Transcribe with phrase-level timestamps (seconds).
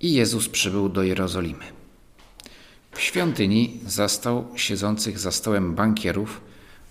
[0.00, 1.64] i Jezus przybył do Jerozolimy.
[2.92, 6.40] W świątyni zastał siedzących za stołem bankierów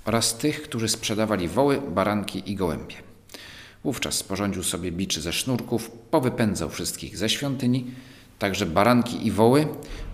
[0.06, 2.96] oraz tych, którzy sprzedawali woły, baranki i gołębie.
[3.84, 7.86] Wówczas sporządził sobie biczy ze sznurków, powypędzał wszystkich ze świątyni,
[8.40, 9.68] także baranki i woły,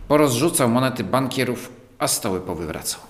[0.08, 3.02] porozrzucał monety bankierów, a stoły powywracał.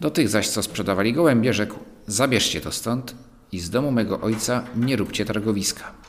[0.00, 3.14] Do tych zaś, co sprzedawali gołębie, rzekł: Zabierzcie to stąd
[3.52, 6.05] i z domu mego ojca nie róbcie targowiska.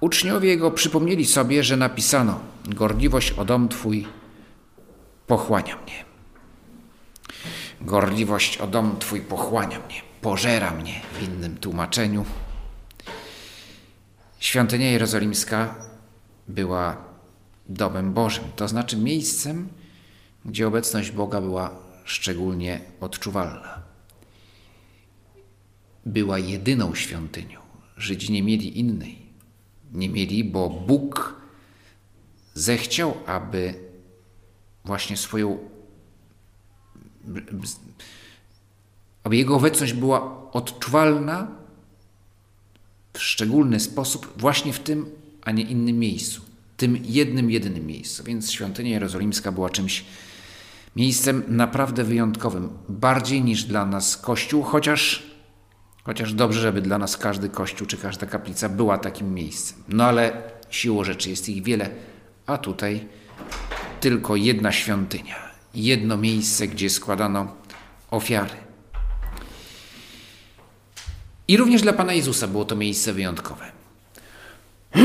[0.00, 4.06] Uczniowie jego przypomnieli sobie, że napisano: Gorliwość o dom twój
[5.26, 6.04] pochłania mnie.
[7.80, 12.24] Gorliwość o dom twój pochłania mnie, pożera mnie w innym tłumaczeniu.
[14.38, 15.74] Świątynia jerozolimska
[16.48, 16.96] była
[17.68, 19.68] domem Bożym, to znaczy miejscem,
[20.44, 21.70] gdzie obecność Boga była
[22.04, 23.82] szczególnie odczuwalna.
[26.06, 27.60] Była jedyną świątynią.
[27.96, 29.29] Żydzi nie mieli innej.
[29.92, 31.40] Nie mieli, bo Bóg
[32.54, 33.74] zechciał, aby
[34.84, 35.58] właśnie swoją,
[39.24, 41.48] aby Jego obecność była odczuwalna
[43.12, 45.06] w szczególny sposób właśnie w tym,
[45.42, 46.40] a nie innym miejscu.
[46.76, 48.24] Tym jednym, jedynym miejscu.
[48.24, 50.04] Więc świątynia jerozolimska była czymś,
[50.96, 52.68] miejscem naprawdę wyjątkowym.
[52.88, 55.29] Bardziej niż dla nas Kościół, chociaż,
[56.04, 59.78] chociaż dobrze, żeby dla nas każdy Kościół czy każda kaplica była takim miejscem.
[59.88, 61.90] No ale siłą rzeczy jest ich wiele,
[62.46, 63.06] a tutaj
[64.00, 65.36] tylko jedna świątynia,
[65.74, 67.56] jedno miejsce, gdzie składano
[68.10, 68.54] ofiary.
[71.48, 73.64] I również dla Pana Jezusa było to miejsce wyjątkowe.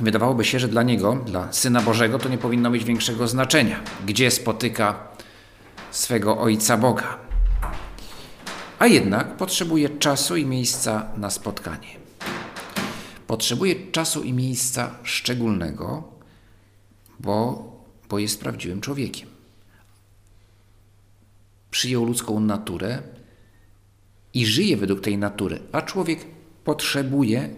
[0.00, 4.30] Wydawałoby się, że dla Niego, dla Syna Bożego, to nie powinno mieć większego znaczenia, gdzie
[4.30, 4.94] spotyka
[5.90, 7.23] swego Ojca Boga.
[8.78, 11.88] A jednak potrzebuje czasu i miejsca na spotkanie.
[13.26, 16.12] Potrzebuje czasu i miejsca szczególnego,
[17.20, 17.72] bo,
[18.08, 19.28] bo jest prawdziwym człowiekiem.
[21.70, 23.02] Przyjął ludzką naturę
[24.34, 26.26] i żyje według tej natury, a człowiek
[26.64, 27.48] potrzebuje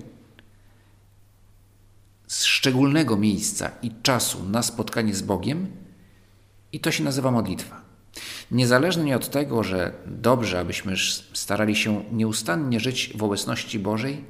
[2.29, 5.67] szczególnego miejsca i czasu na spotkanie z Bogiem,
[6.73, 7.86] i to się nazywa modlitwa.
[8.51, 10.95] Niezależnie od tego, że dobrze, abyśmy
[11.33, 14.25] starali się nieustannie żyć w obecności Bożej,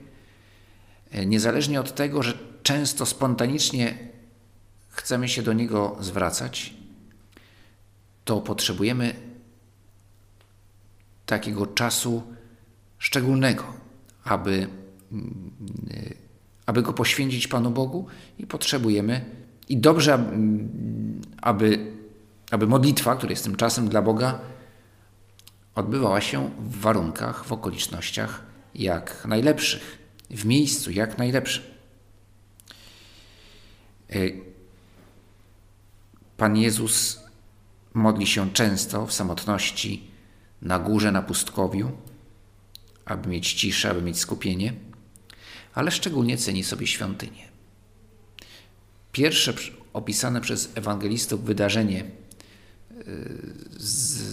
[1.26, 3.98] niezależnie od tego, że często spontanicznie
[4.88, 6.74] chcemy się do Niego zwracać,
[8.24, 9.14] to potrzebujemy
[11.26, 12.22] takiego czasu
[12.98, 13.64] szczególnego,
[14.24, 14.68] aby,
[16.66, 18.06] aby go poświęcić Panu Bogu
[18.38, 19.24] i potrzebujemy,
[19.68, 20.24] i dobrze,
[21.42, 21.95] aby,
[22.50, 24.40] aby modlitwa, która jest tym czasem dla Boga,
[25.74, 28.42] odbywała się w warunkach, w okolicznościach
[28.74, 29.98] jak najlepszych,
[30.30, 31.62] w miejscu jak najlepszym.
[36.36, 37.20] Pan Jezus
[37.94, 40.10] modli się często w samotności,
[40.62, 41.92] na górze, na pustkowiu,
[43.04, 44.72] aby mieć ciszę, aby mieć skupienie,
[45.74, 47.48] ale szczególnie ceni sobie świątynię.
[49.12, 49.54] Pierwsze
[49.92, 52.04] opisane przez ewangelistów wydarzenie
[53.76, 53.86] z,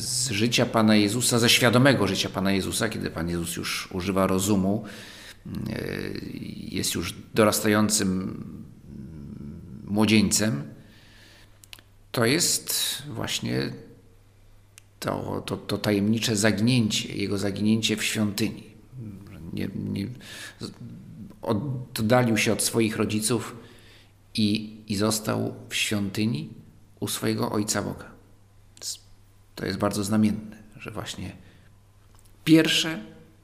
[0.05, 4.83] z, życia Pana Jezusa, ze świadomego życia Pana Jezusa, kiedy Pan Jezus już używa rozumu,
[6.55, 8.43] jest już dorastającym
[9.85, 10.63] młodzieńcem,
[12.11, 13.73] to jest właśnie
[14.99, 18.63] to, to, to tajemnicze zaginięcie, jego zaginięcie w świątyni.
[19.53, 20.07] Nie, nie,
[21.41, 23.55] oddalił się od swoich rodziców
[24.33, 26.49] i, i został w świątyni
[26.99, 28.12] u swojego Ojca Boga.
[29.55, 31.35] To jest bardzo znamienne, że właśnie
[32.43, 33.03] pierwsze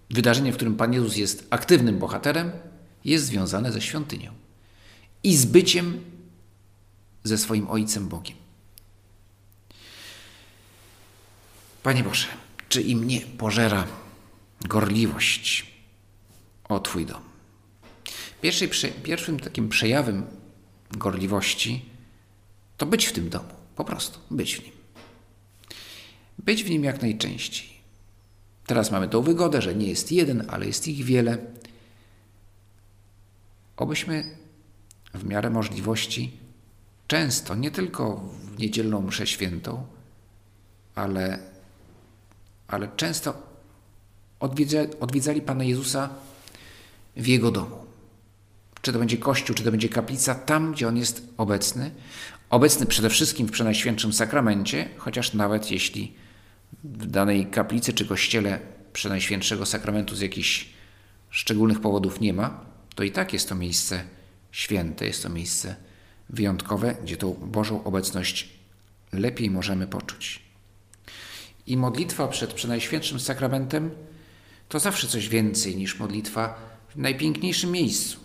[0.10, 2.52] wydarzenie, w którym Pan Jezus jest aktywnym bohaterem,
[3.06, 4.34] jest związane ze świątynią
[5.24, 6.04] i z byciem
[7.24, 8.38] ze swoim Ojcem Bogiem.
[11.84, 12.28] Panie Boże,
[12.70, 13.88] czy i mnie pożera
[14.62, 15.74] gorliwość
[16.70, 17.22] o Twój dom?
[18.42, 18.68] Pierwszy,
[19.04, 20.26] pierwszym takim przejawem
[20.92, 21.86] gorliwości
[22.78, 24.79] to być w tym domu, po prostu być w nim.
[26.40, 27.70] Być w nim jak najczęściej.
[28.66, 31.38] Teraz mamy tą wygodę, że nie jest jeden, ale jest ich wiele.
[33.78, 34.38] Obyśmy
[35.14, 36.38] w miarę możliwości
[37.08, 39.86] często, nie tylko w niedzielną mszę świętą,
[40.96, 41.40] ale,
[42.68, 43.50] ale często
[44.40, 46.10] odwiedza, odwiedzali Pana Jezusa
[47.16, 47.86] w Jego domu.
[48.82, 51.92] Czy to będzie kościół, czy to będzie kaplica, tam, gdzie On jest obecny.
[52.50, 56.14] Obecny przede wszystkim w Przenajświętszym Sakramencie, chociaż nawet jeśli
[56.84, 58.60] w danej kaplicy czy kościele
[58.94, 60.70] Przenajświętszego Sakramentu z jakichś
[61.30, 64.04] szczególnych powodów nie ma, to i tak jest to miejsce
[64.52, 65.76] święte, jest to miejsce
[66.30, 68.50] wyjątkowe, gdzie tą Bożą obecność
[69.14, 70.42] lepiej możemy poczuć.
[71.68, 73.92] I modlitwa przed Przenajświętszym Sakramentem
[74.70, 78.20] to zawsze coś więcej niż modlitwa w najpiękniejszym miejscu.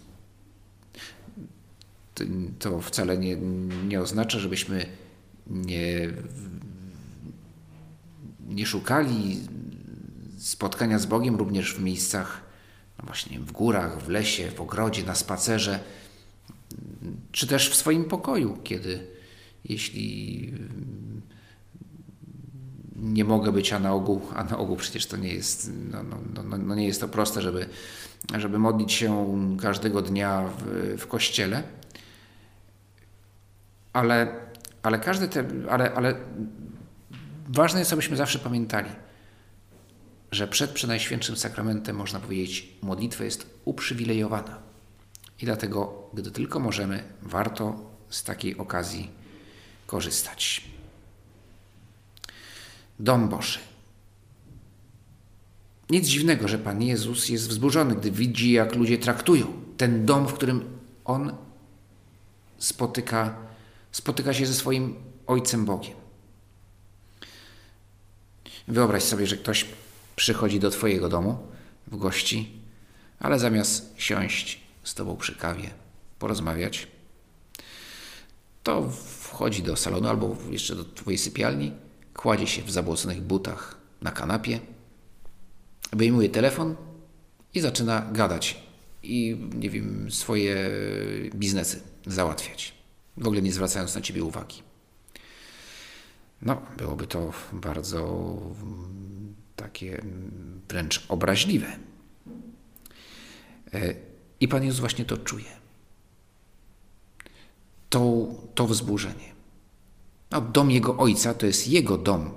[2.59, 3.37] To wcale nie,
[3.89, 4.87] nie oznacza, żebyśmy
[5.47, 6.09] nie,
[8.49, 9.41] nie szukali
[10.39, 12.41] spotkania z Bogiem również w miejscach,
[12.99, 15.81] no właśnie w górach, w lesie, w ogrodzie, na spacerze,
[17.33, 19.07] czy też w swoim pokoju, kiedy
[19.65, 20.53] jeśli
[22.97, 26.43] nie mogę być, a na ogół, a na ogół przecież to nie jest, no, no,
[26.45, 27.67] no, no nie jest to proste, żeby,
[28.39, 31.63] żeby modlić się każdego dnia w, w kościele.
[33.93, 34.37] Ale,
[34.83, 36.15] ale każdy te, ale, ale
[37.49, 38.91] ważne jest, abyśmy zawsze pamiętali,
[40.31, 44.59] że przed Przenajświętszym Sakramentem, można powiedzieć, modlitwa jest uprzywilejowana.
[45.43, 49.11] I dlatego, gdy tylko możemy, warto z takiej okazji
[49.87, 50.65] korzystać.
[52.99, 53.59] Dom Boży.
[55.91, 60.35] Nic dziwnego, że Pan Jezus jest wzburzony, gdy widzi, jak ludzie traktują ten dom, w
[60.35, 61.37] którym On
[62.59, 63.37] spotyka,
[63.93, 64.95] spotyka się ze swoim
[65.27, 66.04] Ojcem Bogiem.
[68.69, 69.67] Wyobraź sobie, że ktoś
[70.17, 71.39] przychodzi do Twojego domu
[71.87, 72.51] w gości,
[73.19, 75.71] ale zamiast siąść z Tobą przy kawie,
[76.19, 76.87] porozmawiać,
[78.63, 78.91] to
[79.21, 81.73] wchodzi do salonu albo jeszcze do Twojej sypialni,
[82.15, 84.61] kładzie się w zabłoconych butach na kanapie,
[85.93, 86.77] wyjmuje telefon
[87.55, 88.63] i zaczyna gadać
[89.03, 90.71] i, nie wiem, swoje
[91.35, 92.75] biznesy załatwiać,
[93.17, 94.63] w ogóle nie zwracając na Ciebie uwagi.
[96.45, 98.39] No, byłoby to bardzo
[99.57, 100.05] takie
[100.69, 101.67] wręcz obraźliwe.
[103.75, 103.95] E,
[104.41, 105.51] I Pan Jezus właśnie to czuje.
[107.91, 109.35] To, to wzburzenie.
[110.31, 112.31] No, dom Jego Ojca to jest Jego dom.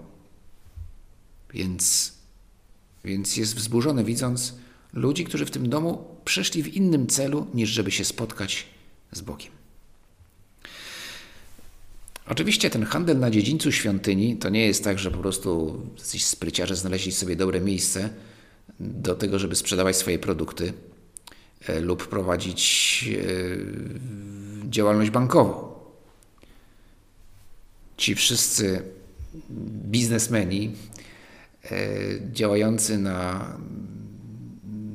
[1.53, 2.13] Więc,
[3.03, 4.53] więc jest wzburzony, widząc
[4.93, 8.67] ludzi, którzy w tym domu przyszli w innym celu, niż żeby się spotkać
[9.11, 9.51] z Bogiem.
[12.29, 16.75] Oczywiście ten handel na dziedzińcu świątyni to nie jest tak, że po prostu jacyś spryciarze
[16.75, 18.09] znaleźli sobie dobre miejsce
[18.79, 20.73] do tego, żeby sprzedawać swoje produkty
[21.67, 25.73] e, lub prowadzić e, działalność bankową.
[27.97, 28.81] Ci wszyscy
[29.85, 30.71] biznesmeni
[31.63, 31.77] e,
[32.31, 33.47] działający na,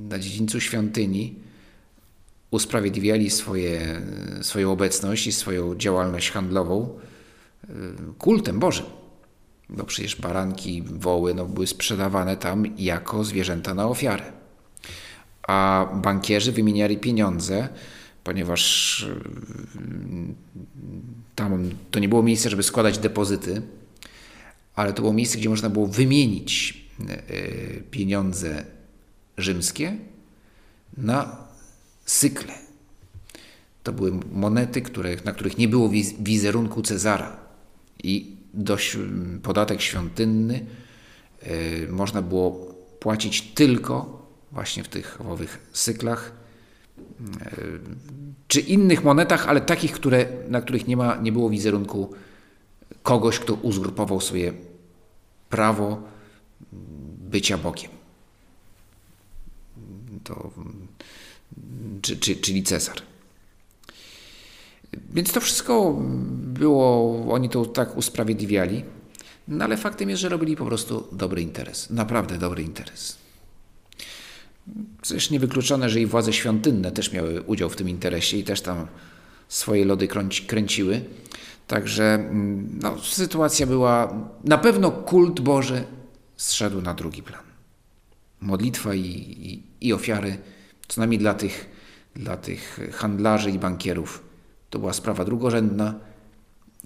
[0.09, 1.35] na dziedzińcu świątyni
[2.51, 4.03] usprawiedliwiali swoje,
[4.43, 6.99] swoją obecność i swoją działalność handlową
[8.19, 8.87] kultem Bożym.
[9.69, 14.33] Bo przecież baranki, woły no, były sprzedawane tam jako zwierzęta na ofiarę.
[15.43, 17.69] A bankierzy wymieniali pieniądze,
[18.25, 19.07] ponieważ
[19.77, 20.35] mm,
[21.35, 23.63] tam to nie było miejsce, żeby składać depozyty,
[24.75, 27.17] ale to było miejsce, gdzie można było wymienić e,
[27.91, 28.65] pieniądze
[29.39, 29.97] rzymskie
[30.97, 31.37] na
[32.05, 32.55] sykle.
[33.83, 37.42] To były monety, które, na których nie było wizerunku Cezara
[38.03, 38.97] i dość
[39.43, 40.67] podatek świątynny
[41.47, 42.51] y, można było
[43.01, 46.33] płacić tylko właśnie w tych owych syklach
[46.99, 47.79] y,
[48.49, 52.15] czy innych monetach, ale takich, które, na których nie, ma, nie było wizerunku
[53.03, 54.53] kogoś, kto uzurpował sobie
[55.51, 56.03] prawo
[57.31, 57.91] bycia Bogiem.
[60.25, 60.51] To,
[62.03, 62.97] czy, czy, czyli Cezar.
[65.15, 65.97] Więc to wszystko
[66.33, 68.85] było, oni to tak usprawiedliwiali,
[69.49, 73.19] no ale faktem jest, że robili po prostu dobry interes, naprawdę dobry interes.
[75.03, 78.87] Zresztą niewykluczone, że i władze świątynne też miały udział w tym interesie i też tam
[79.49, 80.09] swoje lody
[80.47, 81.05] kręciły.
[81.67, 85.85] Także mm, no, sytuacja była, na pewno kult Boży
[86.37, 87.43] zszedł na drugi plan.
[88.41, 90.39] Modlitwa i, i, i ofiary,
[90.89, 91.69] co najmniej dla tych,
[92.17, 94.32] dla tych handlarzy i bankierów,
[94.73, 95.95] to była sprawa drugorzędna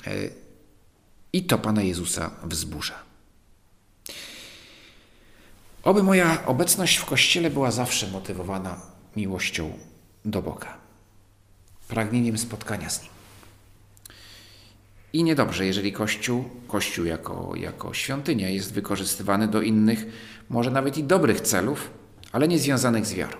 [0.06, 0.10] e,
[1.32, 2.94] i to Pana Jezusa wzburza.
[5.82, 8.80] Oby moja obecność w Kościele była zawsze motywowana
[9.16, 9.78] miłością
[10.24, 10.76] do Boga.
[11.88, 13.10] pragnieniem spotkania z Nim.
[15.12, 20.06] I niedobrze, jeżeli Kościół, Kościół jako, jako świątynia jest wykorzystywany do innych,
[20.48, 21.90] może nawet i dobrych celów,
[22.32, 23.38] ale nie związanych z wiarą.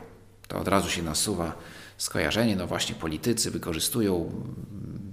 [0.48, 1.52] To od razu się nasuwa
[1.98, 4.32] skojarzenie, no właśnie politycy wykorzystują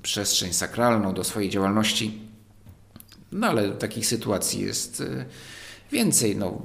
[0.02, 2.22] przestrzeń sakralną do swojej działalności,
[3.32, 5.26] no ale takich sytuacji jest y,
[5.92, 6.36] więcej.
[6.36, 6.62] No,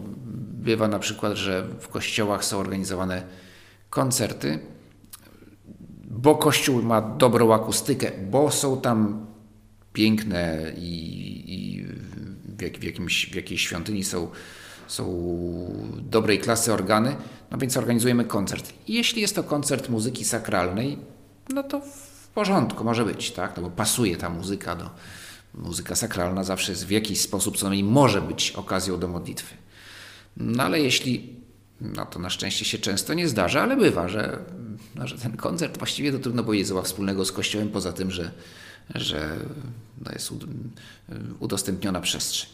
[0.53, 3.23] bywa na przykład, że w kościołach są organizowane
[3.91, 4.59] koncerty,
[6.11, 9.27] bo kościół ma dobrą akustykę, bo są tam
[9.93, 11.85] piękne i, i
[12.59, 14.31] w, jak, w, jakimś, w jakiejś świątyni są,
[14.89, 15.05] są
[16.11, 17.17] dobrej klasy organy,
[17.51, 18.73] no więc organizujemy koncert.
[18.89, 20.99] Jeśli jest to koncert muzyki sakralnej,
[21.55, 23.57] no to w porządku, może być, tak?
[23.57, 24.91] No bo pasuje ta muzyka do.
[25.55, 29.55] Muzyka sakralna zawsze jest w jakiś sposób, co najmniej może być okazją do modlitwy.
[30.37, 31.37] No ale jeśli,
[31.81, 34.39] no to na szczęście się często nie zdarza, ale bywa, że,
[34.95, 38.31] no, że ten koncert właściwie to trudno powiedzieć, ma wspólnego z Kościołem, poza tym, że,
[38.95, 39.37] że
[40.05, 40.33] no jest
[41.41, 42.51] udostępniona przestrzeń.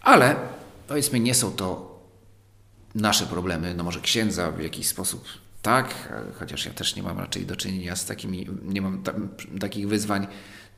[0.00, 0.36] Ale
[0.88, 1.96] powiedzmy, nie są to
[2.94, 5.24] nasze problemy, no może księdza w jakiś sposób
[5.62, 9.28] tak, chociaż ja też nie mam raczej do czynienia z takimi, nie mam tam,
[9.60, 10.26] takich wyzwań.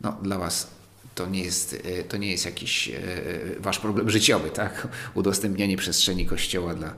[0.00, 0.70] No, dla Was
[1.14, 3.00] to nie jest, e, to nie jest jakiś e,
[3.58, 4.88] Wasz problem życiowy, tak?
[5.14, 6.94] Udostępnianie przestrzeni Kościoła dla,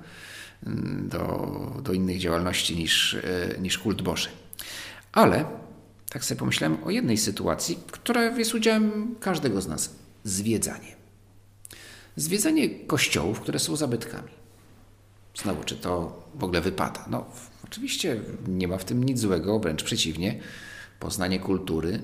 [0.66, 4.28] mm, do, do innych działalności niż, e, niż kult Boży.
[5.12, 5.44] Ale
[6.10, 9.94] tak sobie pomyślałem o jednej sytuacji, która jest udziałem każdego z nas.
[10.24, 10.99] Zwiedzanie.
[12.20, 14.28] Zwiedzanie kościołów, które są zabytkami.
[15.42, 17.04] Znowu, czy to w ogóle wypada?
[17.10, 17.26] No,
[17.64, 20.40] oczywiście nie ma w tym nic złego, wręcz przeciwnie.
[20.98, 22.02] Poznanie kultury,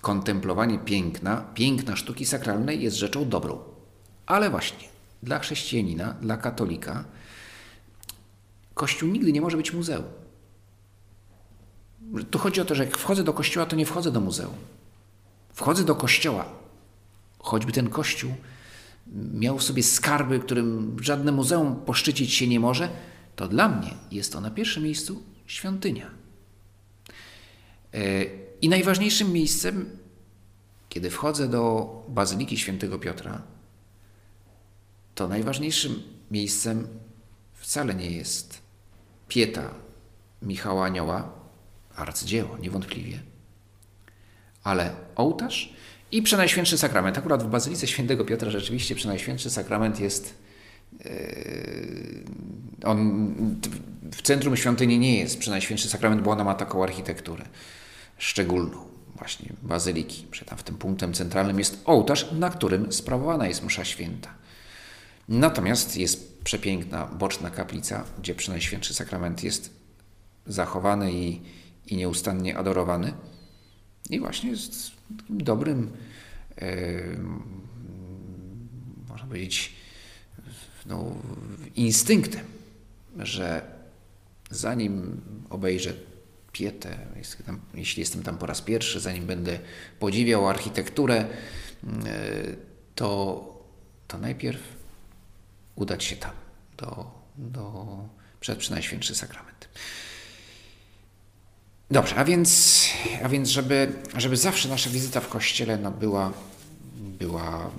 [0.00, 3.58] kontemplowanie piękna, piękna sztuki sakralnej jest rzeczą dobrą.
[4.26, 4.88] Ale właśnie
[5.22, 7.04] dla chrześcijanina, dla katolika,
[8.74, 10.04] Kościół nigdy nie może być muzeum.
[12.30, 14.54] Tu chodzi o to, że jak wchodzę do kościoła, to nie wchodzę do muzeum.
[15.54, 16.44] Wchodzę do kościoła,
[17.38, 18.34] choćby ten kościół
[19.14, 22.88] miał w sobie skarby, którym żadne muzeum poszczycić się nie może,
[23.36, 26.10] to dla mnie jest to na pierwszym miejscu świątynia.
[27.94, 28.24] E,
[28.60, 29.90] I najważniejszym miejscem,
[30.88, 33.42] kiedy wchodzę do Bazyliki Świętego Piotra,
[35.14, 36.88] to najważniejszym miejscem
[37.54, 38.62] wcale nie jest
[39.28, 39.74] pieta
[40.42, 41.32] Michała Anioła,
[41.96, 43.20] arcydzieło, niewątpliwie,
[44.62, 45.72] ale ołtarz
[46.12, 47.18] i Przenajświętszy Sakrament.
[47.18, 50.34] Akurat w Bazylice Świętego Piotra rzeczywiście Przenajświętszy Sakrament jest
[51.04, 51.10] e,
[52.84, 53.34] on
[54.12, 57.44] w centrum świątyni nie jest Przenajświętszy Sakrament, bo ona ma taką architekturę
[58.18, 58.78] szczególną
[59.16, 60.26] właśnie bazyliki.
[60.32, 64.34] Że tam w tym punktem centralnym jest ołtarz, na którym sprawowana jest msza święta.
[65.28, 69.70] Natomiast jest przepiękna boczna kaplica, gdzie Przenajświętszy Sakrament jest
[70.46, 71.40] zachowany i,
[71.86, 73.12] i nieustannie adorowany.
[74.10, 74.95] I właśnie jest
[75.30, 75.92] dobrym,
[76.58, 77.02] e,
[79.08, 79.72] można powiedzieć,
[80.86, 81.14] no,
[81.74, 82.44] instynktem,
[83.18, 83.62] że
[84.50, 85.20] zanim
[85.50, 85.92] obejrzę
[86.52, 86.98] Pietę,
[87.74, 89.58] jeśli jestem tam po raz pierwszy, zanim będę
[89.98, 91.26] podziwiał architekturę, e,
[92.94, 93.44] to,
[94.08, 94.60] to najpierw
[95.74, 96.32] udać się tam,
[96.76, 97.86] do, do,
[98.40, 99.68] przed Przenajświętszy Sakrament.
[101.90, 102.84] Dobrze, a więc,
[103.24, 106.32] a więc żeby, żeby zawsze nasza wizyta w kościele no, była,
[106.96, 107.70] była,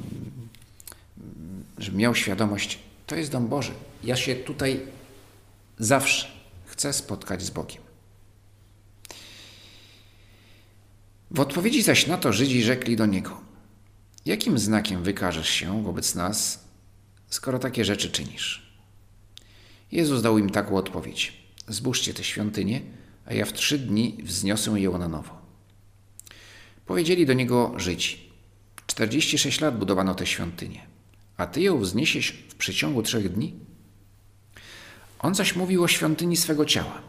[1.77, 3.71] żeby miał świadomość, to jest dom Boży.
[4.03, 4.79] Ja się tutaj
[5.79, 6.27] zawsze
[6.65, 7.81] chcę spotkać z Bogiem.
[11.31, 13.41] W odpowiedzi zaś na to Żydzi rzekli do niego:
[14.25, 16.59] Jakim znakiem wykażesz się wobec nas,
[17.29, 18.71] skoro takie rzeczy czynisz?
[19.91, 21.33] Jezus dał im taką odpowiedź:
[21.67, 22.81] Zbóżcie tę świątynię
[23.27, 25.38] a ja w trzy dni wzniosę ją na nowo.
[26.86, 28.27] Powiedzieli do niego Żydzi.
[28.88, 30.81] Czterdzieści sześć lat budowano tę świątynię,
[31.38, 33.53] a ty ją wzniesiesz w przeciągu trzech dni?
[35.19, 37.01] On zaś mówił o świątyni swego ciała.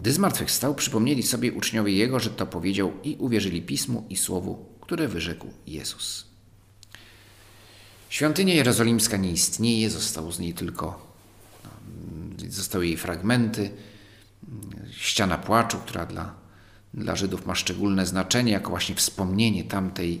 [0.00, 5.08] Gdy zmartwychwstał, przypomnieli sobie uczniowie Jego, że to powiedział i uwierzyli Pismu i Słowu, które
[5.08, 6.26] wyrzekł Jezus.
[8.08, 11.14] Świątynia jerozolimska nie istnieje, został z niej tylko,
[11.64, 11.70] no,
[12.50, 13.70] zostały jej fragmenty,
[14.98, 16.34] ściana płaczu, która dla,
[16.94, 20.20] dla Żydów ma szczególne znaczenie, jako właśnie wspomnienie tamtej,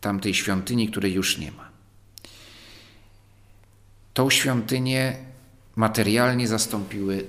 [0.00, 1.68] tamtej świątyni, której już nie ma.
[4.14, 5.16] Tą świątynię
[5.76, 7.26] materialnie zastąpiły,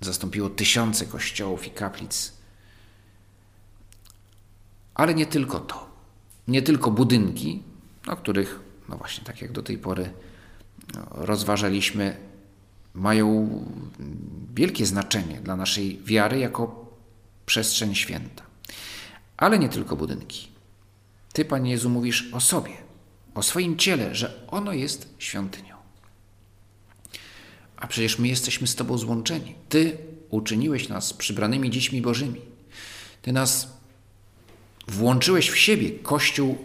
[0.00, 2.32] zastąpiło tysiące kościołów i kaplic.
[4.94, 5.92] Ale nie tylko to.
[6.48, 7.62] Nie tylko budynki,
[8.06, 10.10] o których, no właśnie tak jak do tej pory
[10.94, 12.31] no, rozważaliśmy,
[12.94, 13.48] mają
[14.54, 16.92] wielkie znaczenie dla naszej wiary jako
[17.46, 18.42] przestrzeń święta.
[19.36, 20.48] Ale nie tylko budynki.
[21.32, 22.72] Ty, Panie Jezu, mówisz o sobie,
[23.34, 25.76] o swoim ciele, że ono jest świątynią.
[27.76, 29.54] A przecież my jesteśmy z Tobą złączeni.
[29.68, 29.98] Ty
[30.30, 32.40] uczyniłeś nas przybranymi dziećmi Bożymi.
[33.22, 33.68] Ty nas
[34.88, 35.90] włączyłeś w siebie.
[35.90, 36.58] Kościół,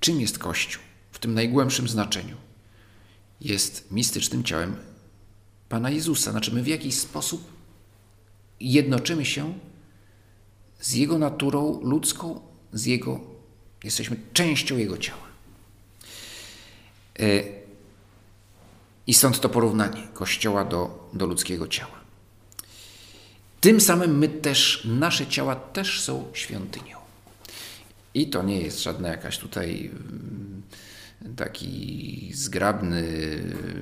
[0.00, 0.82] czym jest Kościół?
[1.12, 2.36] W tym najgłębszym znaczeniu.
[3.40, 4.76] Jest mistycznym ciałem
[5.68, 6.30] Pana Jezusa.
[6.30, 7.44] Znaczy, my w jakiś sposób
[8.60, 9.58] jednoczymy się
[10.80, 12.40] z Jego naturą ludzką,
[12.72, 13.20] z Jego,
[13.84, 15.28] jesteśmy częścią Jego ciała.
[17.18, 17.42] E,
[19.06, 21.98] I stąd to porównanie Kościoła do, do ludzkiego ciała.
[23.60, 26.98] Tym samym my też, nasze ciała też są świątynią.
[28.14, 30.62] I to nie jest żadna jakaś tutaj mm,
[31.36, 33.04] taki zgrabny,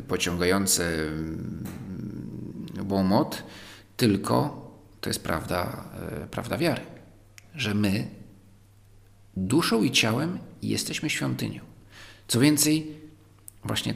[0.08, 1.64] pociągający mm,
[2.90, 3.42] łomot,
[3.96, 4.66] tylko
[5.00, 5.84] to jest prawda,
[6.22, 6.82] e, prawda wiary,
[7.54, 8.08] że my
[9.36, 11.60] duszą i ciałem jesteśmy świątynią.
[12.28, 12.96] Co więcej,
[13.64, 13.94] właśnie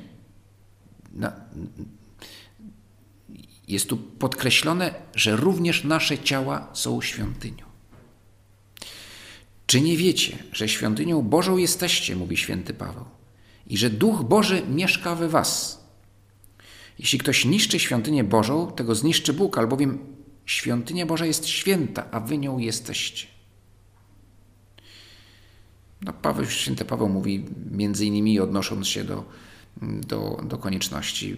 [1.12, 1.32] na,
[3.68, 7.64] jest tu podkreślone, że również nasze ciała są świątynią.
[9.66, 13.04] Czy nie wiecie, że świątynią Bożą jesteście, mówi święty Paweł,
[13.66, 15.80] i że Duch Boży mieszka we was?
[16.98, 19.98] Jeśli ktoś niszczy świątynię Bożą, tego zniszczy Bóg, albowiem
[20.46, 23.26] świątynia Boża jest święta, a wy nią jesteście.
[26.02, 29.24] No, Paweł, święty Paweł mówi między innymi odnosząc się do,
[29.82, 31.36] do, do konieczności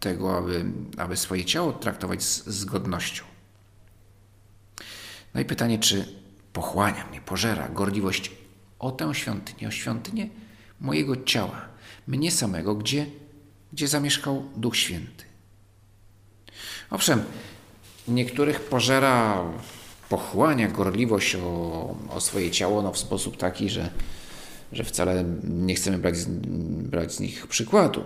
[0.00, 0.64] tego, aby,
[0.96, 3.24] aby swoje ciało traktować z, z godnością.
[5.34, 6.04] No i pytanie, czy
[6.52, 8.30] pochłania mnie, pożera gorliwość
[8.78, 10.28] o tę świątynię, o świątynię
[10.80, 11.68] mojego ciała,
[12.06, 13.06] mnie samego, gdzie,
[13.72, 15.24] gdzie zamieszkał Duch Święty.
[16.90, 17.22] Owszem,
[18.08, 19.44] niektórych pożera,
[20.08, 23.90] pochłania gorliwość o, o swoje ciało no w sposób taki, że,
[24.72, 26.26] że wcale nie chcemy brać z,
[26.90, 28.04] brać z nich przykładu.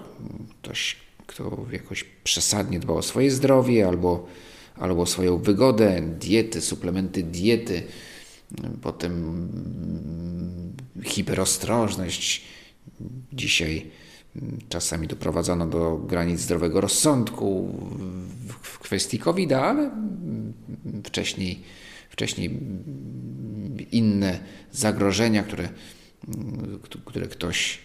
[0.63, 4.27] Ktoś, kto jakoś przesadnie dba o swoje zdrowie albo,
[4.77, 7.83] albo o swoją wygodę, diety, suplementy diety,
[8.83, 9.49] potem
[11.03, 12.45] hiperostrożność.
[13.33, 13.91] Dzisiaj
[14.69, 17.75] czasami doprowadzano do granic zdrowego rozsądku
[18.63, 19.91] w kwestii covid ale
[21.05, 21.63] wcześniej,
[22.11, 22.59] wcześniej
[23.93, 24.39] inne
[24.73, 25.69] zagrożenia, które,
[27.05, 27.79] które ktoś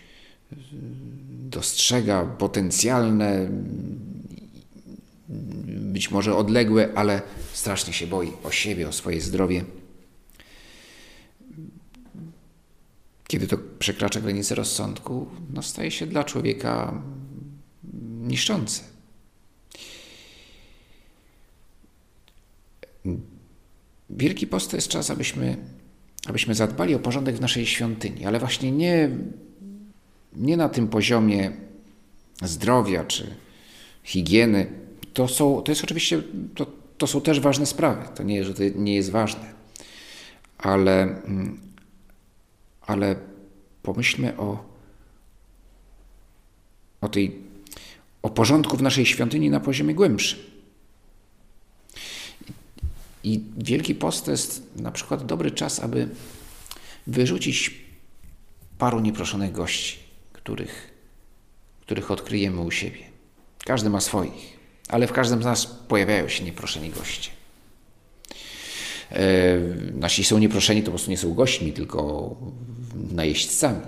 [1.29, 3.49] dostrzega, potencjalne,
[5.67, 7.21] być może odległe, ale
[7.53, 9.63] strasznie się boi o siebie, o swoje zdrowie.
[13.27, 17.01] Kiedy to przekracza granicę rozsądku, no staje się dla człowieka
[18.21, 18.83] niszczące.
[24.09, 25.57] Wielki Post to jest czas, abyśmy,
[26.27, 29.09] abyśmy zadbali o porządek w naszej świątyni, ale właśnie nie,
[30.35, 31.51] nie na tym poziomie
[32.43, 33.35] zdrowia czy
[34.03, 34.67] higieny.
[35.13, 36.21] To, są, to jest oczywiście,
[36.55, 36.65] to,
[36.97, 38.07] to są też ważne sprawy.
[38.15, 39.53] To nie, że to nie jest ważne.
[40.57, 41.21] Ale,
[42.87, 43.15] ale
[43.83, 44.63] pomyślmy o,
[47.01, 47.39] o, tej,
[48.21, 50.39] o porządku w naszej świątyni na poziomie głębszym.
[53.23, 56.09] I Wielki Post to jest na przykład dobry czas, aby
[57.07, 57.85] wyrzucić
[58.77, 59.99] paru nieproszonych gości,
[60.33, 60.93] których,
[61.81, 63.03] których odkryjemy u siebie.
[63.65, 67.31] Każdy ma swoich, ale w każdym z nas pojawiają się nieproszeni goście.
[69.11, 69.57] E,
[69.93, 72.29] nasi są nieproszeni, to po prostu nie są gośćmi, tylko
[73.11, 73.79] najeźdźcami.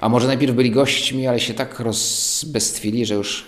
[0.00, 3.46] A może najpierw byli gośćmi, ale się tak rozbestwili, że już,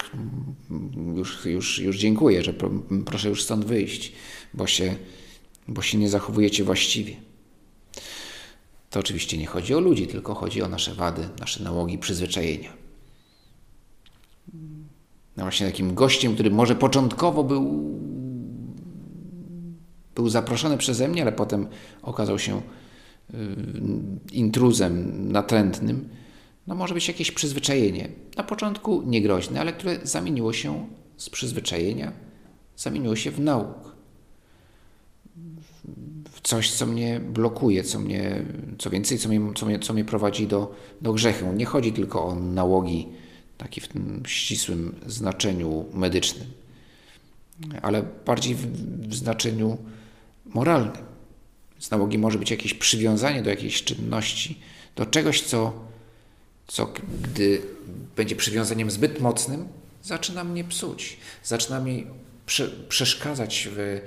[1.17, 2.55] już, już, już dziękuję, że
[3.05, 4.13] proszę już stąd wyjść
[4.57, 4.97] bo się,
[5.69, 7.17] bo się nie zachowujecie właściwie.
[8.91, 12.73] To oczywiście nie chodzi o ludzi, tylko chodzi o nasze wady, nasze nałogi, przyzwyczajenia.
[15.37, 17.95] No właśnie takim gościem, który może początkowo był,
[20.17, 21.67] był zaproszony przeze mnie, ale potem
[22.03, 23.37] okazał się y,
[24.33, 26.09] intruzem natrętnym,
[26.67, 28.09] no może być jakieś przyzwyczajenie.
[28.37, 32.13] Na początku niegroźne, ale które zamieniło się z przyzwyczajenia,
[32.77, 33.97] zamieniło się w nauk
[36.43, 38.43] coś, co mnie blokuje, co, mnie,
[38.79, 41.53] co więcej, co mnie, co mnie, co mnie prowadzi do, do grzechu.
[41.53, 43.09] Nie chodzi tylko o nałogi,
[43.59, 46.47] taki w tym ścisłym znaczeniu medycznym,
[47.83, 48.67] ale bardziej w,
[49.09, 49.79] w znaczeniu
[50.55, 51.07] moralnym.
[51.79, 54.61] Z nałogi może być jakieś przywiązanie do jakiejś czynności,
[54.97, 55.73] do czegoś, co,
[56.67, 57.63] co gdy
[58.17, 59.69] będzie przywiązaniem zbyt mocnym,
[60.03, 62.07] zaczyna mnie psuć, zaczyna mi
[62.47, 64.01] prze, przeszkadzać w,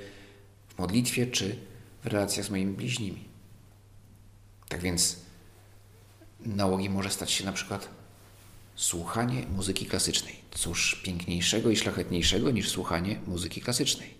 [0.67, 1.55] w modlitwie czy
[2.03, 3.23] w relacjach z moimi bliźnimi.
[4.69, 5.15] Tak więc
[6.45, 7.89] nałogiem może stać się na przykład
[8.75, 10.35] słuchanie muzyki klasycznej.
[10.51, 14.18] Cóż piękniejszego i szlachetniejszego niż słuchanie muzyki klasycznej.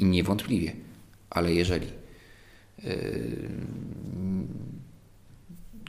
[0.00, 0.72] I niewątpliwie,
[1.30, 1.86] ale jeżeli
[2.84, 3.48] yy,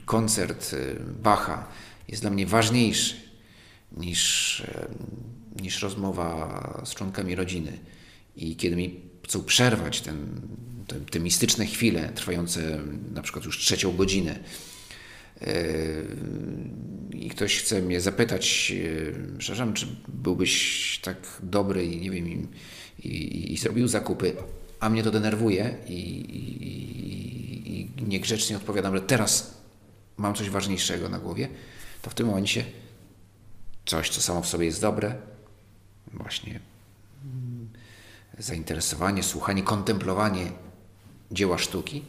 [0.04, 1.68] koncert yy, Bacha
[2.08, 3.14] jest dla mnie ważniejszy
[3.96, 4.62] niż,
[5.56, 7.78] yy, niż rozmowa z członkami rodziny
[8.36, 10.40] i kiedy mi chcą przerwać ten,
[10.86, 12.80] te, te mistyczne chwile trwające
[13.14, 14.38] na przykład już trzecią godzinę,
[17.14, 18.72] i ktoś chce mnie zapytać,
[19.38, 22.48] przepraszam, czy byłbyś tak dobry i nie wiem,
[22.98, 24.36] i, i, zrobił zakupy,
[24.80, 29.54] a mnie to denerwuje i, i, i niegrzecznie odpowiadam, że teraz
[30.16, 31.48] mam coś ważniejszego na głowie,
[32.02, 32.64] to w tym momencie
[33.86, 35.14] coś, co samo w sobie jest dobre,
[36.12, 36.60] właśnie
[38.38, 40.52] zainteresowanie, słuchanie, kontemplowanie
[41.30, 42.02] dzieła sztuki,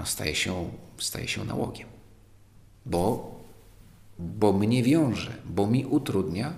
[0.00, 1.88] no staje, się, staje się nałogiem.
[2.86, 3.34] Bo,
[4.18, 6.52] bo mnie wiąże, bo mi utrudnia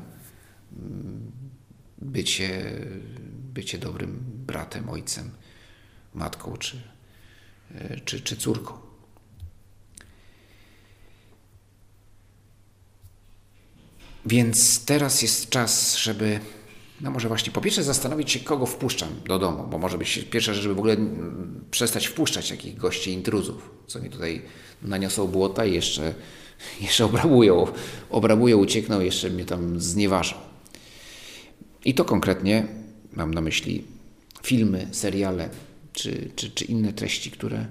[0.73, 1.31] mm,
[2.01, 2.73] bycie,
[3.55, 5.31] bycie dobrym bratem, ojcem,
[6.15, 6.83] matką czy,
[8.05, 8.75] czy, czy córką.
[14.27, 16.41] Więc teraz jest czas, żeby
[17.01, 20.55] no może właśnie po pierwsze zastanowić się, kogo wpuszczam do domu, bo może być pierwsza
[20.55, 24.43] rzecz, żeby w ogóle mm, przestać wpuszczać jakich gości intruzów, co mi tutaj
[24.83, 26.15] naniosą błota i jeszcze,
[26.81, 27.67] jeszcze obrabują,
[28.11, 30.50] obrabują, uciekną, jeszcze mnie tam znieważą.
[31.85, 32.67] I to konkretnie
[33.13, 33.85] mam na myśli
[34.43, 35.49] filmy, seriale
[35.93, 37.67] czy, czy, czy inne treści, które,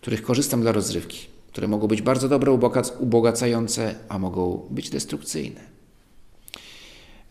[0.00, 2.52] których korzystam dla rozrywki, które mogą być bardzo dobre,
[2.98, 5.60] ubogacające, a mogą być destrukcyjne.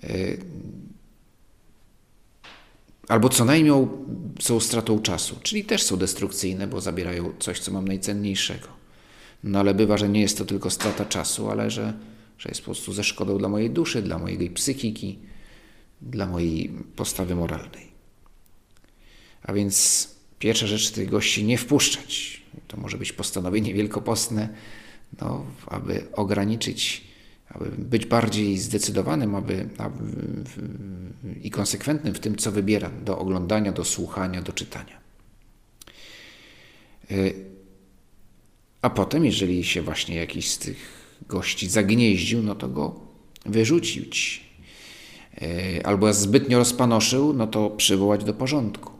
[0.03, 0.37] E,
[3.07, 3.87] albo co najmniej
[4.39, 8.67] są stratą czasu, czyli też są destrukcyjne, bo zabierają coś, co mam najcenniejszego.
[9.43, 11.93] No ale bywa, że nie jest to tylko strata czasu, ale że,
[12.37, 15.19] że jest po prostu ze szkodą dla mojej duszy, dla mojej psychiki,
[16.05, 17.87] dla mojej postawy moralnej.
[19.43, 22.41] A więc pierwsza rzecz tych gości nie wpuszczać.
[22.67, 24.49] To może być postanowienie wielkopostne,
[25.21, 27.05] no, aby ograniczyć
[27.55, 29.99] aby być bardziej zdecydowanym aby, aby,
[31.41, 34.99] i konsekwentnym w tym, co wybieram do oglądania, do słuchania, do czytania.
[37.11, 37.33] Y,
[38.81, 40.77] a potem, jeżeli się właśnie jakiś z tych
[41.27, 42.99] gości zagnieździł, no to go
[43.45, 44.44] wyrzucić.
[45.41, 48.91] Y, albo zbytnio rozpanoszył, no to przywołać do porządku.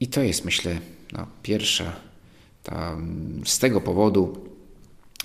[0.00, 0.80] I to jest, myślę,
[1.12, 1.92] no, pierwsza
[3.44, 4.44] z tego powodu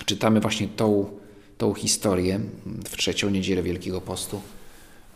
[0.06, 1.10] czytamy właśnie tą,
[1.58, 2.40] tą historię
[2.84, 4.40] w trzecią niedzielę Wielkiego Postu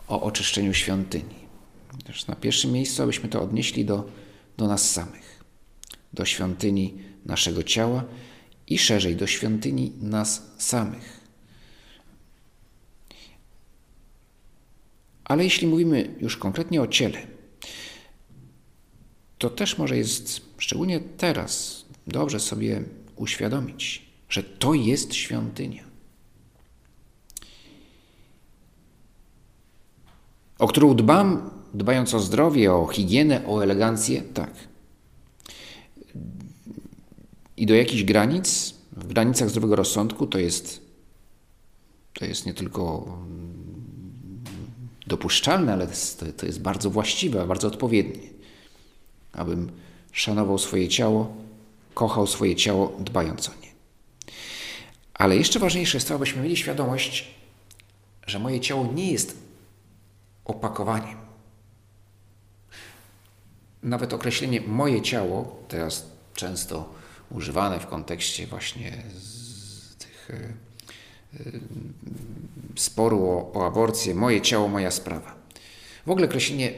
[0.09, 1.41] o oczyszczeniu świątyni.
[2.05, 4.05] Też na pierwszym miejscu, abyśmy to odnieśli do,
[4.57, 5.45] do nas samych,
[6.13, 6.95] do świątyni
[7.27, 8.05] naszego ciała
[8.71, 11.21] i szerzej do świątyni nas samych.
[15.25, 17.27] Ale jeśli mówimy już konkretnie o ciele,
[19.39, 22.83] to też może jest, szczególnie teraz, dobrze sobie
[23.17, 25.85] uświadomić, że to jest świątynia,
[30.59, 34.70] o którą dbam, dbając o zdrowie, o higienę, o elegancję, tak.
[37.61, 40.81] I do jakichś granic, w granicach zdrowego rozsądku, to jest,
[42.15, 43.19] to jest nie tylko
[45.07, 48.29] dopuszczalne, ale to, to jest bardzo właściwe, bardzo odpowiednie,
[49.33, 49.73] abym
[50.13, 51.37] szanował swoje ciało,
[51.95, 53.69] kochał swoje ciało, dbając o nie.
[55.15, 57.35] Ale jeszcze ważniejsze jest to, abyśmy mieli świadomość,
[58.27, 59.37] że moje ciało nie jest
[60.45, 61.19] opakowaniem.
[63.83, 67.00] Nawet określenie moje ciało, teraz często
[67.31, 69.03] używane w kontekście właśnie
[69.99, 71.51] tych e, e,
[72.77, 75.35] sporu o, o aborcję, moje ciało, moja sprawa.
[76.07, 76.73] W ogóle określenie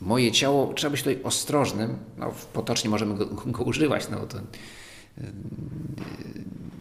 [0.00, 3.26] moje ciało, trzeba być tutaj ostrożnym, no, potocznie możemy go,
[3.56, 5.24] go używać, no to yy,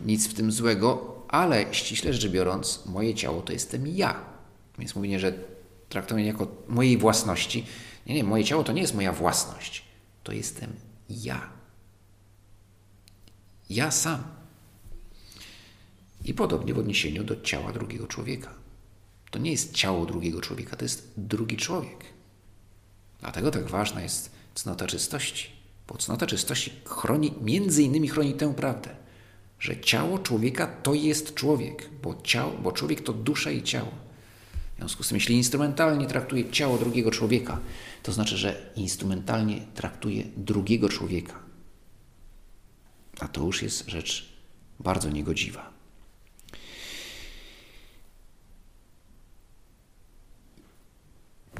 [0.05, 4.15] nic w tym złego, ale ściśle rzecz biorąc, moje ciało to jestem ja.
[4.79, 5.33] Więc mówienie, że
[5.89, 7.65] traktuję jako mojej własności.
[8.05, 9.83] Nie, nie, moje ciało to nie jest moja własność.
[10.23, 10.73] To jestem
[11.09, 11.58] ja.
[13.69, 14.23] Ja sam.
[16.25, 18.53] I podobnie w odniesieniu do ciała drugiego człowieka.
[19.31, 22.05] To nie jest ciało drugiego człowieka, to jest drugi człowiek.
[23.19, 25.49] Dlatego tak ważna jest cnota czystości,
[25.87, 28.89] bo cnota czystości chroni, między innymi chroni tę prawdę,
[29.59, 33.91] że ciało człowieka to jest człowiek, bo, ciało, bo człowiek to dusza i ciało.
[34.75, 37.59] W związku z tym, jeśli instrumentalnie traktuje ciało drugiego człowieka,
[38.03, 41.48] to znaczy, że instrumentalnie traktuje drugiego człowieka.
[43.19, 44.29] A to już jest rzecz
[44.79, 45.69] bardzo niegodziwa.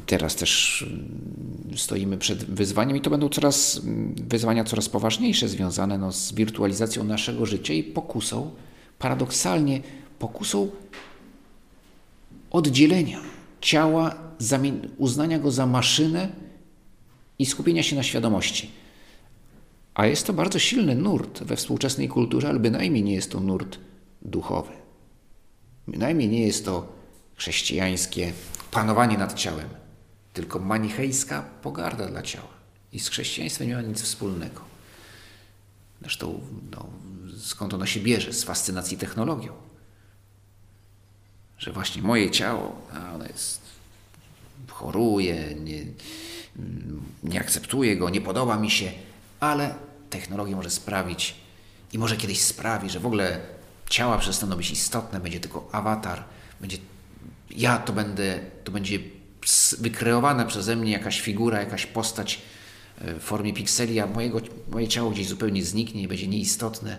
[0.06, 5.98] Teraz też mm, stoimy przed wyzwaniem i to będą coraz mm, wyzwania coraz poważniejsze związane
[5.98, 8.52] no, z wirtualizacją naszego życia i pokusą,
[9.00, 9.82] paradoksalnie
[10.20, 10.70] pokusą
[12.52, 13.20] oddzielenia
[13.62, 14.16] ciała,
[14.98, 16.30] uznania go za maszynę
[17.40, 18.79] i skupienia się na świadomości.
[20.00, 23.80] A jest to bardzo silny nurt we współczesnej kulturze, ale bynajmniej nie jest to nurt
[24.22, 24.72] duchowy.
[25.88, 26.94] Bynajmniej nie jest to
[27.36, 28.34] chrześcijańskie
[28.72, 29.70] panowanie nad ciałem,
[30.34, 32.48] tylko manichejska pogarda dla ciała.
[32.92, 34.62] I z chrześcijaństwem nie ma nic wspólnego.
[36.02, 36.40] Zresztą
[36.72, 36.86] no,
[37.38, 38.34] skąd ono się bierze?
[38.34, 39.54] Z fascynacji technologią.
[41.58, 43.62] Że właśnie moje ciało, a ono jest,
[44.68, 45.86] choruje, nie,
[47.24, 48.92] nie akceptuję go, nie podoba mi się,
[49.40, 51.36] ale technologia może sprawić
[51.94, 53.40] i może kiedyś sprawi, że w ogóle
[53.90, 56.24] ciała przestaną być istotne, będzie tylko awatar,
[56.62, 56.78] będzie
[57.52, 59.00] ja to będę, to będzie
[59.80, 62.42] wykreowana przeze mnie jakaś figura, jakaś postać
[63.02, 64.42] e, w formie pikseli, a mojego,
[64.72, 66.98] moje ciało gdzieś zupełnie zniknie będzie nieistotne,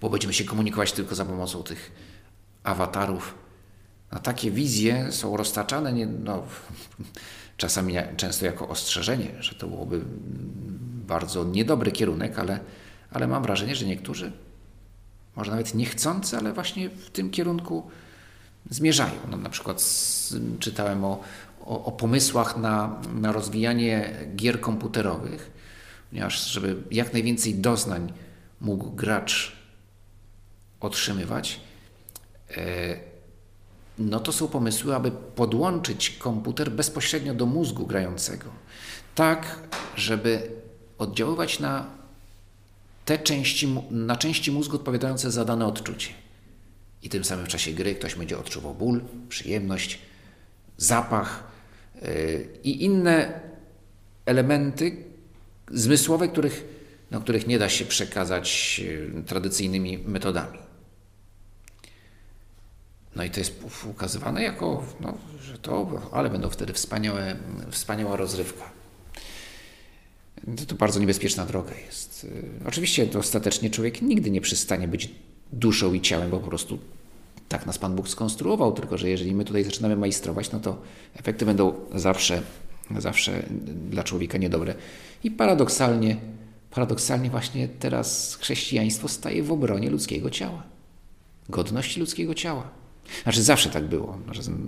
[0.00, 1.92] bo będziemy się komunikować tylko za pomocą tych
[2.64, 3.34] awatarów.
[4.12, 6.42] No, takie wizje są roztaczane nie, no,
[7.56, 10.04] czasami często jako ostrzeżenie, że to byłoby
[11.12, 12.60] bardzo niedobry kierunek, ale,
[13.10, 14.32] ale mam wrażenie, że niektórzy,
[15.36, 17.90] może nawet niechcący, ale właśnie w tym kierunku
[18.70, 19.20] zmierzają.
[19.30, 19.84] No, na przykład
[20.58, 21.20] czytałem o,
[21.60, 25.50] o, o, pomysłach na, na rozwijanie gier komputerowych,
[26.10, 28.12] ponieważ żeby jak najwięcej doznań
[28.60, 29.56] mógł gracz
[30.80, 31.60] otrzymywać,
[32.56, 32.96] e,
[33.98, 38.48] no to są pomysły, aby podłączyć komputer bezpośrednio do mózgu grającego,
[39.14, 39.58] tak,
[39.96, 40.61] żeby
[41.02, 41.86] oddziaływać na
[43.04, 46.08] te części, na części mózgu odpowiadające za dane odczucie.
[47.02, 49.98] I tym samym w czasie gry ktoś będzie odczuwał ból, przyjemność,
[50.76, 51.44] zapach
[52.02, 53.40] yy, i inne
[54.26, 54.96] elementy
[55.70, 56.64] zmysłowe, których,
[57.10, 60.58] no, których nie da się przekazać yy, tradycyjnymi metodami.
[63.16, 63.54] No i to jest
[63.90, 67.36] ukazywane jako, no, że to, ale będą wtedy wspaniałe,
[67.70, 68.81] wspaniała rozrywka.
[70.56, 72.24] To, to bardzo niebezpieczna droga jest.
[72.24, 75.10] Y, oczywiście to ostatecznie człowiek nigdy nie przestanie być
[75.52, 76.78] duszą i ciałem, bo po prostu
[77.48, 80.82] tak nas Pan Bóg skonstruował, tylko że jeżeli my tutaj zaczynamy majstrować, no to
[81.14, 82.42] efekty będą zawsze,
[82.98, 83.42] zawsze
[83.90, 84.74] dla człowieka niedobre.
[85.24, 86.16] I paradoksalnie,
[86.70, 90.62] paradoksalnie właśnie teraz chrześcijaństwo staje w obronie ludzkiego ciała,
[91.48, 92.68] godności ludzkiego ciała.
[93.22, 94.18] Znaczy zawsze tak było,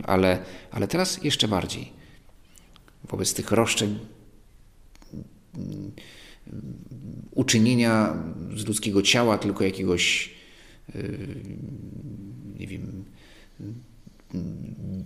[0.05, 0.39] ale,
[0.71, 1.93] ale teraz jeszcze bardziej.
[3.05, 3.99] Wobec tych roszczeń
[7.31, 8.17] uczynienia
[8.57, 10.31] z ludzkiego ciała tylko jakiegoś
[10.95, 11.19] yy,
[12.59, 13.05] nie wiem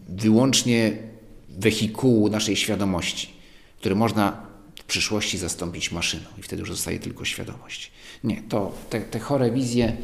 [0.08, 0.96] wyłącznie
[1.48, 3.28] wehikułu naszej świadomości,
[3.78, 7.92] który można w przyszłości zastąpić maszyną i wtedy już zostaje tylko świadomość.
[8.24, 9.96] Nie, to te, te chore wizje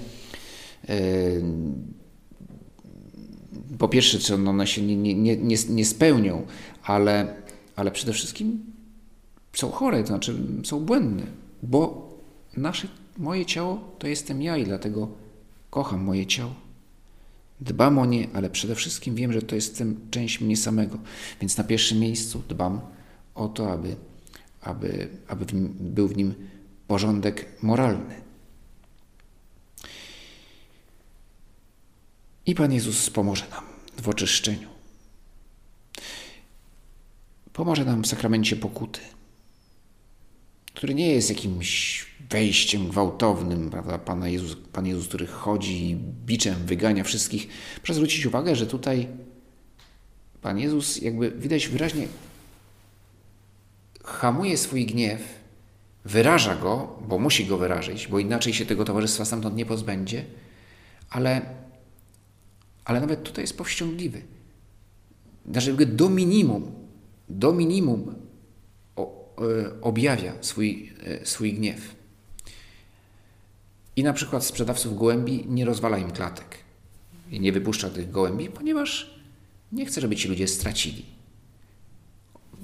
[3.79, 6.47] po pierwsze, czy one się nie, nie, nie, nie spełnią,
[6.83, 7.37] ale,
[7.77, 8.74] ale przede wszystkim
[9.55, 11.27] są chore, to znaczy są błędne,
[11.63, 12.11] bo
[12.57, 12.89] nasze,
[13.19, 15.09] moje ciało to jestem ja i dlatego
[15.71, 16.55] kocham moje ciało.
[17.61, 20.99] Dbam o nie, ale przede wszystkim wiem, że to jestem część mnie samego.
[21.41, 22.81] Więc na pierwszym miejscu dbam
[23.35, 23.97] o to, aby,
[24.61, 26.35] aby, aby w nim, był w nim
[26.89, 28.15] porządek moralny.
[32.47, 33.65] I Pan Jezus pomoże nam
[34.03, 34.69] w oczyszczeniu.
[37.53, 39.01] Pomoże nam w sakramencie pokuty,
[40.75, 43.99] który nie jest jakimś wejściem gwałtownym, prawda?
[43.99, 47.49] Pan Jezus, Pan Jezus, który chodzi i biczem wygania wszystkich.
[47.77, 49.09] Proszę zwrócić uwagę, że tutaj
[50.43, 52.09] Pan Jezus jakby widać wyraźnie
[54.05, 55.21] hamuje swój gniew,
[56.05, 60.25] wyraża go, bo musi go wyrazić, bo inaczej się tego towarzystwa stamtąd nie pozbędzie,
[61.11, 61.43] ale
[62.85, 64.23] ale nawet tutaj jest powściągliwy.
[65.51, 66.73] Znaczy do minimum,
[67.29, 68.15] do minimum
[69.81, 71.95] objawia swój, e, swój gniew.
[73.97, 76.59] I na przykład sprzedawców gołębi nie rozwala im klatek
[77.31, 79.15] i nie wypuszcza tych gołębi, ponieważ
[79.73, 81.05] nie chce, żeby ci ludzie stracili.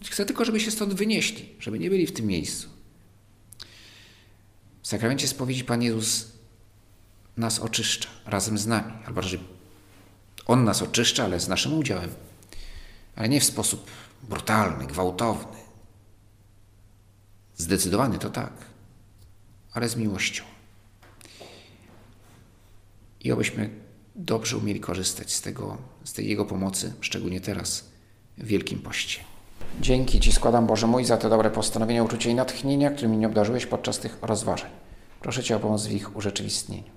[0.05, 2.69] Chce tylko, żeby się stąd wynieśli, żeby nie byli w tym miejscu.
[4.83, 6.33] W sakramencie spowiedzi Pan Jezus
[7.37, 9.41] nas oczyszcza razem z nami, albo raczej
[10.47, 12.11] On nas oczyszcza, ale z naszym udziałem,
[13.17, 13.91] ale nie w sposób
[14.23, 15.60] brutalny, gwałtowny.
[17.61, 18.53] Zdecydowany to tak,
[19.73, 20.45] ale z miłością.
[23.21, 23.71] I obyśmy
[24.17, 27.85] dobrze umieli korzystać z, tego, z tej Jego pomocy, szczególnie teraz,
[28.39, 29.21] w Wielkim Poście.
[29.81, 33.67] Dzięki Ci składam, Boże mój, za te dobre postanowienia, uczucia i natchnienia, którymi mnie obdarzyłeś
[33.67, 34.71] podczas tych rozważań.
[35.21, 36.91] Proszę Cię o pomoc w ich urzeczywistnieniu.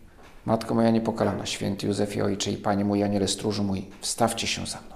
[0.46, 4.82] Matko moja niepokalana, święty Józefie Ojcze i Panie mój, Aniele Stróżu mój, wstawcie się za
[4.82, 4.93] mną.